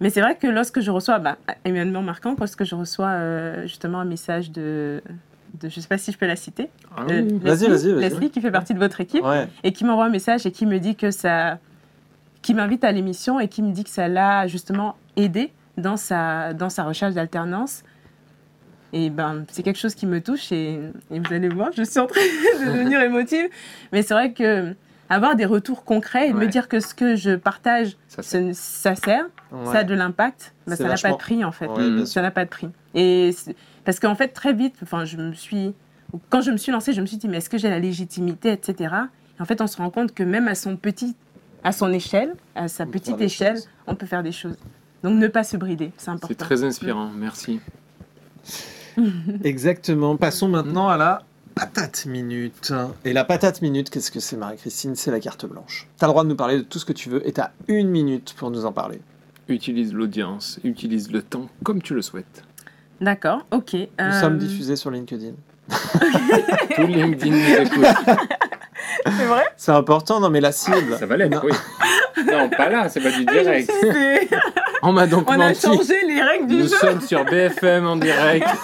Mais 0.00 0.10
c'est 0.10 0.20
vrai 0.20 0.36
que 0.36 0.46
lorsque 0.46 0.80
je 0.80 0.90
reçois, 0.92 1.18
bah, 1.18 1.38
évidemment 1.64 2.02
marquant, 2.02 2.36
lorsque 2.38 2.64
je 2.64 2.74
reçois 2.76 3.08
euh, 3.08 3.62
justement 3.62 3.98
un 4.00 4.04
message 4.04 4.52
de, 4.52 5.02
de. 5.60 5.68
Je 5.68 5.80
sais 5.80 5.88
pas 5.88 5.98
si 5.98 6.12
je 6.12 6.18
peux 6.18 6.26
la 6.26 6.36
citer. 6.36 6.70
Ah 6.96 7.02
euh, 7.10 7.22
oui. 7.22 7.38
Vas-y, 7.42 7.68
Leslie- 7.68 7.68
vas-y, 7.68 7.92
vas-y. 7.92 8.00
Leslie, 8.10 8.30
qui 8.30 8.40
fait 8.40 8.50
partie 8.50 8.74
de 8.74 8.78
votre 8.78 9.00
équipe, 9.00 9.24
Ouais. 9.24 9.48
et 9.64 9.72
qui 9.72 9.84
m'envoie 9.84 10.06
un 10.06 10.10
message 10.10 10.46
et 10.46 10.50
qui 10.52 10.66
me 10.66 10.78
dit 10.78 10.94
que 10.96 11.10
ça. 11.10 11.58
qui 12.40 12.54
m'invite 12.54 12.84
à 12.84 12.92
l'émission 12.92 13.40
et 13.40 13.48
qui 13.48 13.62
me 13.62 13.72
dit 13.72 13.82
que 13.84 13.90
ça 13.90 14.06
l'a 14.08 14.46
justement 14.46 14.94
aidé 15.16 15.52
dans 15.76 15.96
sa, 15.96 16.54
dans 16.54 16.70
sa 16.70 16.84
recherche 16.84 17.14
d'alternance. 17.14 17.82
Et 18.92 19.10
ben, 19.10 19.44
c'est 19.50 19.62
quelque 19.62 19.78
chose 19.78 19.94
qui 19.94 20.06
me 20.06 20.20
touche 20.20 20.50
et, 20.52 20.80
et 21.10 21.18
vous 21.20 21.32
allez 21.34 21.48
voir, 21.48 21.70
je 21.76 21.82
suis 21.82 21.98
en 22.00 22.06
train 22.06 22.20
de 22.60 22.64
devenir 22.72 23.00
émotive. 23.02 23.48
Mais 23.92 24.02
c'est 24.02 24.14
vrai 24.14 24.32
que 24.32 24.74
avoir 25.10 25.36
des 25.36 25.44
retours 25.46 25.84
concrets 25.84 26.28
et 26.28 26.32
me 26.32 26.46
dire 26.46 26.68
que 26.68 26.80
ce 26.80 26.94
que 26.94 27.16
je 27.16 27.34
partage, 27.34 27.96
Ça, 28.08 28.22
sert, 28.94 29.26
Ouais. 29.50 29.72
ça 29.72 29.78
a 29.78 29.84
de 29.84 29.94
l'impact, 29.94 30.54
ben, 30.66 30.76
ça 30.76 30.84
n'a 30.84 30.94
pas 30.96 31.10
de 31.10 31.16
prix 31.16 31.42
en 31.44 31.52
fait. 31.52 31.66
Ouais. 31.66 32.04
Ça 32.06 32.20
n'a 32.22 32.30
pas 32.30 32.44
de 32.44 32.50
prix. 32.50 32.68
Et 32.94 33.34
parce 33.88 34.00
qu'en 34.00 34.14
fait, 34.14 34.28
très 34.28 34.52
vite, 34.52 34.74
enfin, 34.82 35.06
je 35.06 35.16
me 35.16 35.32
suis, 35.32 35.72
quand 36.28 36.42
je 36.42 36.50
me 36.50 36.58
suis 36.58 36.70
lancée, 36.70 36.92
je 36.92 37.00
me 37.00 37.06
suis 37.06 37.16
dit, 37.16 37.26
mais 37.26 37.38
est-ce 37.38 37.48
que 37.48 37.56
j'ai 37.56 37.70
la 37.70 37.78
légitimité, 37.78 38.52
etc. 38.52 38.94
Et 39.38 39.40
en 39.40 39.46
fait, 39.46 39.62
on 39.62 39.66
se 39.66 39.78
rend 39.78 39.88
compte 39.88 40.12
que 40.12 40.22
même 40.22 40.46
à 40.46 40.54
son 40.54 40.76
petit, 40.76 41.16
à 41.64 41.72
son 41.72 41.90
échelle, 41.90 42.34
à 42.54 42.68
sa 42.68 42.84
On 42.84 42.88
petite 42.88 43.18
échelle, 43.22 43.54
choses. 43.56 43.68
on 43.86 43.94
peut 43.94 44.04
faire 44.04 44.22
des 44.22 44.30
choses. 44.30 44.58
Donc, 45.02 45.18
ne 45.18 45.26
pas 45.26 45.42
se 45.42 45.56
brider, 45.56 45.90
c'est 45.96 46.10
important. 46.10 46.26
C'est 46.28 46.34
très 46.34 46.64
inspirant, 46.64 47.08
merci. 47.16 47.60
Exactement. 49.42 50.18
Passons 50.18 50.48
maintenant 50.50 50.88
à 50.88 50.98
la 50.98 51.22
patate 51.54 52.04
minute. 52.04 52.74
Et 53.06 53.14
la 53.14 53.24
patate 53.24 53.62
minute, 53.62 53.88
qu'est-ce 53.88 54.10
que 54.10 54.20
c'est, 54.20 54.36
Marie-Christine? 54.36 54.96
C'est 54.96 55.10
la 55.10 55.20
carte 55.20 55.46
blanche. 55.46 55.88
Tu 55.98 56.04
as 56.04 56.08
le 56.08 56.12
droit 56.12 56.24
de 56.24 56.28
nous 56.28 56.36
parler 56.36 56.58
de 56.58 56.62
tout 56.62 56.78
ce 56.78 56.84
que 56.84 56.92
tu 56.92 57.08
veux 57.08 57.26
et 57.26 57.32
tu 57.32 57.40
as 57.40 57.52
une 57.68 57.88
minute 57.88 58.34
pour 58.36 58.50
nous 58.50 58.66
en 58.66 58.72
parler. 58.72 59.00
Utilise 59.48 59.94
l'audience, 59.94 60.60
utilise 60.62 61.10
le 61.10 61.22
temps 61.22 61.48
comme 61.64 61.80
tu 61.80 61.94
le 61.94 62.02
souhaites. 62.02 62.44
D'accord, 63.00 63.46
ok. 63.50 63.74
Nous 63.74 63.86
euh, 64.00 64.20
sommes 64.20 64.38
diffusés 64.38 64.76
sur 64.76 64.90
LinkedIn. 64.90 65.32
Tout 66.76 66.86
LinkedIn 66.86 67.30
nous 67.30 67.66
écoute. 67.66 67.86
C'est 69.06 69.24
vrai? 69.26 69.44
C'est 69.56 69.72
important, 69.72 70.20
non 70.20 70.30
mais 70.30 70.40
la 70.40 70.52
cible. 70.52 70.96
Ça 70.98 71.06
va 71.06 71.16
l'être, 71.16 71.30
Non. 71.34 71.40
oui. 71.44 71.52
Non, 72.26 72.48
pas 72.48 72.68
là, 72.68 72.88
c'est 72.88 73.00
pas 73.00 73.10
du 73.10 73.24
direct. 73.24 73.70
On 74.82 74.92
m'a 74.92 75.06
donc 75.06 75.28
On 75.30 75.38
a 75.38 75.54
changé 75.54 75.94
les 76.06 76.20
règles 76.22 76.46
du 76.46 76.56
Nous 76.56 76.62
jeu. 76.68 76.76
sommes 76.76 77.00
sur 77.00 77.24
BFM 77.24 77.86
en 77.86 77.96
direct. 77.96 78.46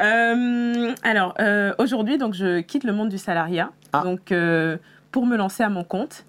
Euh, 0.00 0.94
alors, 1.02 1.34
euh, 1.40 1.74
aujourd'hui, 1.78 2.18
donc, 2.18 2.34
je 2.34 2.60
quitte 2.60 2.84
le 2.84 2.92
monde 2.92 3.08
du 3.08 3.18
salariat. 3.18 3.70
Ah. 3.92 4.02
Donc, 4.04 4.30
euh, 4.30 4.76
pour 5.10 5.26
me 5.26 5.36
lancer 5.36 5.64
à 5.64 5.68
mon 5.68 5.82
compte, 5.82 6.24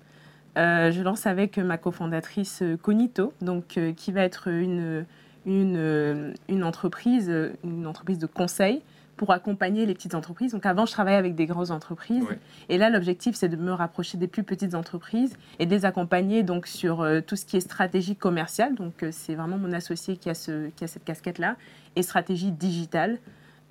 euh, 0.57 0.91
je 0.91 1.01
lance 1.03 1.27
avec 1.27 1.57
ma 1.59 1.77
cofondatrice 1.77 2.63
euh, 2.63 2.77
Cognito, 2.81 3.31
donc, 3.41 3.77
euh, 3.77 3.93
qui 3.93 4.11
va 4.11 4.21
être 4.21 4.47
une, 4.47 5.05
une, 5.49 5.75
euh, 5.77 6.33
une, 6.47 6.63
entreprise, 6.63 7.29
euh, 7.29 7.53
une 7.63 7.87
entreprise 7.87 8.19
de 8.19 8.27
conseil 8.27 8.81
pour 9.17 9.31
accompagner 9.31 9.85
les 9.85 9.93
petites 9.93 10.15
entreprises. 10.15 10.53
Donc, 10.53 10.65
avant, 10.65 10.85
je 10.85 10.93
travaillais 10.93 11.17
avec 11.17 11.35
des 11.35 11.45
grosses 11.45 11.71
entreprises. 11.71 12.23
Et 12.69 12.77
là, 12.77 12.89
l'objectif, 12.89 13.35
c'est 13.35 13.49
de 13.49 13.57
me 13.57 13.73
rapprocher 13.73 14.17
des 14.17 14.27
plus 14.27 14.43
petites 14.43 14.75
entreprises 14.75 15.35
et 15.57 15.65
de 15.65 15.71
les 15.71 15.83
accompagner 15.83 16.41
donc, 16.43 16.67
sur 16.67 17.01
euh, 17.01 17.19
tout 17.19 17.35
ce 17.35 17.45
qui 17.45 17.57
est 17.57 17.59
stratégie 17.59 18.15
commerciale. 18.15 18.75
Donc, 18.75 19.03
euh, 19.03 19.09
c'est 19.11 19.35
vraiment 19.35 19.57
mon 19.57 19.73
associé 19.73 20.15
qui 20.15 20.29
a, 20.29 20.33
ce, 20.33 20.69
qui 20.69 20.85
a 20.85 20.87
cette 20.87 21.03
casquette-là. 21.03 21.57
Et 21.97 22.03
stratégie 22.03 22.51
digitale. 22.51 23.17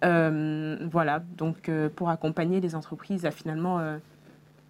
Euh, 0.04 0.76
voilà, 0.92 1.23
donc 1.37 1.70
pour 1.97 2.11
accompagner 2.11 2.61
les 2.61 2.75
entreprises 2.75 3.25
à 3.25 3.30
finalement 3.32 3.80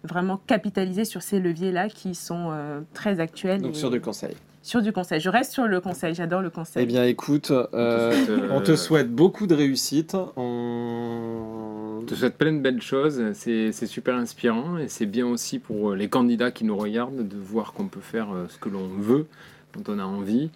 vraiment 0.03 0.37
capitaliser 0.47 1.05
sur 1.05 1.21
ces 1.21 1.39
leviers-là 1.39 1.89
qui 1.89 2.15
sont 2.15 2.51
très 2.93 3.19
actuels. 3.19 3.61
Donc 3.61 3.71
et- 3.75 3.77
sur 3.77 3.91
du 3.91 4.01
conseil. 4.01 4.35
Sur 4.61 4.81
du 4.81 4.91
conseil. 4.91 5.19
Je 5.19 5.29
reste 5.29 5.51
sur 5.51 5.67
le 5.67 5.79
conseil, 5.81 6.13
j'adore 6.13 6.41
le 6.41 6.49
conseil. 6.49 6.83
Eh 6.83 6.85
bien 6.85 7.03
écoute, 7.03 7.51
euh, 7.51 8.11
souhaite, 8.11 8.29
euh, 8.29 8.49
on 8.51 8.61
te 8.61 8.75
souhaite 8.75 9.11
beaucoup 9.11 9.47
de 9.47 9.55
réussite. 9.55 10.15
On... 10.35 12.03
Te 12.05 12.15
souhaite 12.15 12.37
plein 12.37 12.53
de 12.53 12.59
belles 12.59 12.81
choses. 12.81 13.21
C'est 13.33 13.71
super 13.85 14.15
inspirant 14.15 14.77
et 14.77 14.87
c'est 14.87 15.05
bien 15.05 15.25
aussi 15.27 15.59
pour 15.59 15.93
les 15.93 16.09
candidats 16.09 16.51
qui 16.51 16.65
nous 16.65 16.77
regardent 16.77 17.27
de 17.27 17.37
voir 17.37 17.73
qu'on 17.73 17.87
peut 17.87 18.01
faire 18.01 18.31
euh, 18.33 18.45
ce 18.49 18.57
que 18.57 18.69
l'on 18.69 18.87
veut 18.87 19.27
quand 19.73 19.89
on 19.89 19.99
a 19.99 20.03
envie. 20.03 20.49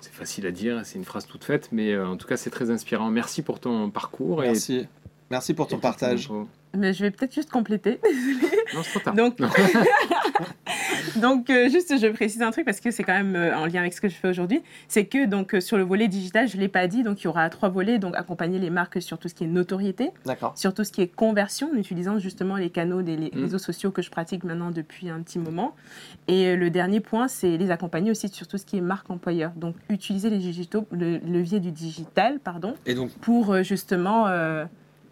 C'est 0.00 0.12
facile 0.12 0.46
à 0.46 0.50
dire, 0.50 0.80
c'est 0.84 0.98
une 0.98 1.04
phrase 1.04 1.26
toute 1.26 1.44
faite, 1.44 1.68
mais 1.72 1.92
euh, 1.92 2.06
en 2.06 2.16
tout 2.16 2.26
cas 2.26 2.38
c'est 2.38 2.50
très 2.50 2.70
inspirant. 2.70 3.10
Merci 3.10 3.42
pour 3.42 3.60
ton 3.60 3.90
parcours. 3.90 4.40
Merci. 4.40 4.86
Merci 5.30 5.52
pour 5.52 5.66
et, 5.66 5.70
ton 5.70 5.76
et 5.76 5.80
partage. 5.80 6.30
Mais 6.76 6.92
je 6.94 7.02
vais 7.02 7.10
peut-être 7.10 7.34
juste 7.34 7.50
compléter. 7.50 8.00
Non, 8.72 8.82
c'est 8.84 8.90
trop 8.90 9.00
tard. 9.00 9.14
Donc, 9.16 9.36
donc 11.20 11.50
euh, 11.50 11.68
juste, 11.68 11.98
je 11.98 12.06
précise 12.08 12.42
un 12.42 12.50
truc 12.50 12.64
parce 12.64 12.80
que 12.80 12.90
c'est 12.90 13.02
quand 13.02 13.14
même 13.14 13.36
euh, 13.36 13.56
en 13.56 13.66
lien 13.66 13.80
avec 13.80 13.92
ce 13.92 14.00
que 14.00 14.08
je 14.08 14.14
fais 14.14 14.28
aujourd'hui. 14.28 14.62
C'est 14.88 15.06
que 15.06 15.26
donc 15.26 15.54
euh, 15.54 15.60
sur 15.60 15.76
le 15.76 15.82
volet 15.82 16.08
digital, 16.08 16.48
je 16.48 16.56
l'ai 16.56 16.68
pas 16.68 16.86
dit, 16.86 17.02
donc 17.02 17.20
il 17.20 17.24
y 17.24 17.28
aura 17.28 17.48
trois 17.50 17.68
volets. 17.68 17.98
Donc 17.98 18.14
accompagner 18.16 18.58
les 18.58 18.70
marques 18.70 19.00
sur 19.02 19.18
tout 19.18 19.28
ce 19.28 19.34
qui 19.34 19.44
est 19.44 19.48
notoriété, 19.48 20.10
sur 20.54 20.74
tout 20.74 20.84
ce 20.84 20.92
qui 20.92 21.02
est 21.02 21.08
conversion, 21.08 21.70
en 21.72 21.76
utilisant 21.76 22.18
justement 22.18 22.56
les 22.56 22.70
canaux 22.70 23.02
des 23.02 23.16
les 23.16 23.30
Mm. 23.34 23.42
réseaux 23.42 23.58
sociaux 23.58 23.90
que 23.90 24.02
je 24.02 24.10
pratique 24.10 24.44
maintenant 24.44 24.70
depuis 24.70 25.08
un 25.08 25.20
petit 25.20 25.38
moment. 25.38 25.74
Et 26.28 26.56
le 26.56 26.70
dernier 26.70 27.00
point, 27.00 27.28
c'est 27.28 27.56
les 27.56 27.70
accompagner 27.70 28.10
aussi 28.10 28.28
sur 28.28 28.46
tout 28.46 28.58
ce 28.58 28.64
qui 28.64 28.76
est 28.76 28.80
marque 28.80 29.10
employeur. 29.10 29.52
Donc 29.56 29.76
utiliser 29.88 30.30
les 30.30 30.38
digitaux, 30.38 30.86
le 30.90 31.18
levier 31.18 31.60
du 31.60 31.70
digital, 31.70 32.38
pardon, 32.40 32.74
Et 32.86 32.94
donc, 32.94 33.10
pour 33.20 33.62
justement 33.62 34.26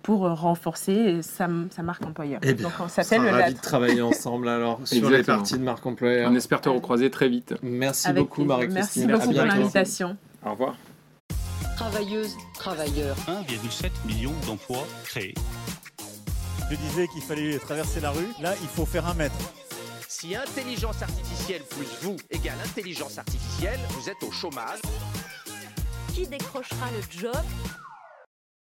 pour 0.08 0.24
euh, 0.24 0.32
renforcer 0.32 1.20
sa, 1.20 1.50
sa 1.68 1.82
marque 1.82 2.02
employeur. 2.02 2.40
Eh 2.42 2.54
bien, 2.54 2.68
Donc 2.68 2.72
on 2.80 2.88
s'appelle 2.88 3.24
la 3.24 3.32
ravis 3.32 3.52
de 3.52 3.60
travailler 3.60 4.00
ensemble 4.00 4.48
alors 4.48 4.80
sur 4.84 5.10
les 5.10 5.22
parties 5.22 5.58
de 5.58 5.62
marque 5.62 5.84
employeur. 5.84 6.30
On 6.30 6.34
espère 6.34 6.62
te 6.62 6.70
recroiser 6.70 7.10
très 7.10 7.28
vite. 7.28 7.54
Merci 7.60 8.08
avec 8.08 8.22
beaucoup. 8.22 8.42
Marie-Christine. 8.42 9.04
Merci 9.08 9.22
À 9.22 9.26
beaucoup 9.26 9.34
pour 9.34 9.44
l'invitation. 9.44 10.16
Au 10.46 10.52
revoir. 10.52 10.76
Travailleuses, 11.76 12.38
travailleurs. 12.54 13.18
1,7 13.26 13.90
million 14.06 14.32
d'emplois 14.46 14.86
créés. 15.04 15.34
Je 16.70 16.76
disais 16.76 17.06
qu'il 17.08 17.20
fallait 17.20 17.58
traverser 17.58 18.00
la 18.00 18.10
rue. 18.10 18.28
Là, 18.40 18.54
il 18.62 18.68
faut 18.68 18.86
faire 18.86 19.06
un 19.06 19.14
mètre. 19.14 19.36
Si 20.08 20.34
intelligence 20.34 21.02
artificielle 21.02 21.60
plus 21.68 21.86
vous 22.00 22.16
égale 22.30 22.56
intelligence 22.64 23.18
artificielle, 23.18 23.78
vous 23.90 24.08
êtes 24.08 24.22
au 24.26 24.32
chômage. 24.32 24.80
Qui 26.14 26.26
décrochera 26.26 26.86
le 26.96 27.20
job? 27.20 27.44